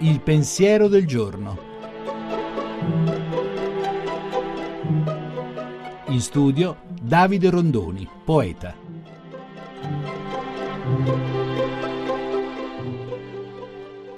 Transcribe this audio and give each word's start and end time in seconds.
Il 0.00 0.20
pensiero 0.22 0.88
del 0.88 1.06
giorno. 1.06 1.58
In 6.08 6.20
studio 6.20 6.78
Davide 7.00 7.50
Rondoni, 7.50 8.08
poeta. 8.24 8.74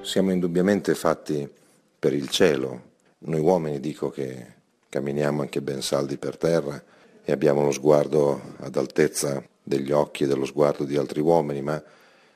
Siamo 0.00 0.32
indubbiamente 0.32 0.94
fatti 0.94 1.48
per 1.98 2.12
il 2.12 2.28
cielo. 2.28 2.82
Noi 3.18 3.40
uomini 3.40 3.80
dico 3.80 4.10
che 4.10 4.46
camminiamo 4.88 5.42
anche 5.42 5.62
ben 5.62 5.82
saldi 5.82 6.16
per 6.16 6.36
terra 6.36 6.82
e 7.22 7.32
abbiamo 7.32 7.62
lo 7.62 7.70
sguardo 7.70 8.54
ad 8.58 8.76
altezza 8.76 9.42
degli 9.70 9.92
occhi 9.92 10.24
e 10.24 10.26
dello 10.26 10.44
sguardo 10.44 10.84
di 10.84 10.96
altri 10.96 11.20
uomini, 11.20 11.62
ma 11.62 11.80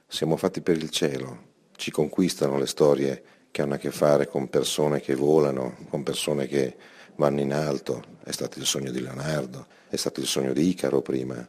siamo 0.07 0.37
fatti 0.37 0.61
per 0.61 0.77
il 0.77 0.91
cielo. 0.91 1.52
Ci 1.75 1.91
conquistano 1.91 2.56
le 2.59 2.66
storie 2.66 3.23
che 3.51 3.61
hanno 3.61 3.75
a 3.75 3.79
che 3.79 3.91
fare 3.91 4.29
con 4.29 4.48
persone 4.48 5.01
che 5.01 5.16
volano, 5.16 5.77
con 5.91 6.05
persone 6.05 6.47
che 6.47 6.77
vanno 7.16 7.41
in 7.41 7.52
alto. 7.52 8.05
È 8.23 8.30
stato 8.30 8.61
il 8.61 8.66
sogno 8.66 8.92
di 8.92 9.01
Leonardo, 9.01 9.66
è 9.89 9.97
stato 9.97 10.20
il 10.20 10.27
sogno 10.27 10.52
di 10.52 10.69
Icaro 10.69 11.02
prima, 11.02 11.47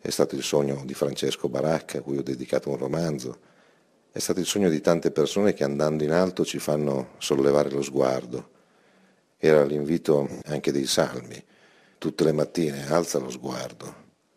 è 0.00 0.08
stato 0.08 0.34
il 0.34 0.42
sogno 0.42 0.82
di 0.86 0.94
Francesco 0.94 1.50
Baracca, 1.50 1.98
a 1.98 2.00
cui 2.00 2.16
ho 2.16 2.22
dedicato 2.22 2.70
un 2.70 2.78
romanzo, 2.78 3.38
è 4.10 4.18
stato 4.18 4.40
il 4.40 4.46
sogno 4.46 4.70
di 4.70 4.80
tante 4.80 5.10
persone 5.10 5.52
che 5.52 5.64
andando 5.64 6.02
in 6.02 6.12
alto 6.12 6.46
ci 6.46 6.58
fanno 6.58 7.10
sollevare 7.18 7.68
lo 7.70 7.82
sguardo. 7.82 8.50
Era 9.36 9.62
l'invito 9.64 10.26
anche 10.46 10.72
dei 10.72 10.86
salmi. 10.86 11.44
Tutte 11.98 12.24
le 12.24 12.32
mattine 12.32 12.90
alza 12.90 13.18
lo 13.18 13.30
sguardo, 13.30 13.94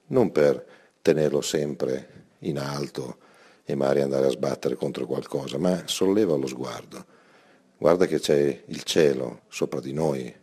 non 0.08 0.32
per 0.32 0.69
tenerlo 1.02 1.42
sempre 1.42 2.28
in 2.40 2.58
alto 2.58 3.18
e 3.64 3.76
magari 3.76 4.02
andare 4.02 4.26
a 4.28 4.32
sbattere 4.32 4.76
contro 4.76 5.06
qualcosa, 5.06 5.58
ma 5.58 5.84
solleva 5.86 6.36
lo 6.36 6.48
sguardo. 6.48 7.06
Guarda 7.78 8.08
che 8.08 8.20
c'è 8.20 8.64
il 8.66 8.84
cielo 8.84 9.42
sopra 9.48 9.80
di 9.80 9.94
noi, 9.94 10.34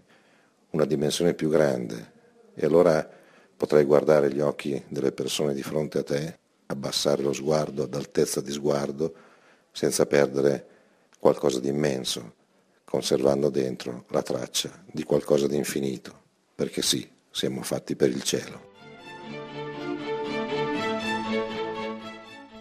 una 0.71 0.85
dimensione 0.85 1.35
più 1.35 1.49
grande, 1.49 2.13
e 2.55 2.65
allora 2.65 3.09
potrai 3.57 3.85
guardare 3.85 4.33
gli 4.33 4.41
occhi 4.41 4.83
delle 4.89 5.13
persone 5.13 5.55
di 5.55 5.63
fronte 5.63 5.99
a 5.99 6.03
te, 6.03 6.39
abbassare 6.67 7.23
lo 7.23 7.33
sguardo 7.33 7.83
ad 7.85 7.95
altezza 7.95 8.41
di 8.41 8.53
sguardo, 8.53 9.15
senza 9.73 10.07
perdere 10.07 10.67
qualcosa 11.19 11.59
di 11.59 11.69
immenso, 11.69 12.35
conservando 12.85 13.51
dentro 13.51 14.05
la 14.11 14.23
traccia 14.23 14.85
di 14.91 15.03
qualcosa 15.03 15.47
di 15.47 15.57
infinito, 15.57 16.23
perché 16.55 16.81
sì, 16.81 17.09
siamo 17.31 17.63
fatti 17.63 17.97
per 17.97 18.11
il 18.11 18.23
cielo. 18.23 18.76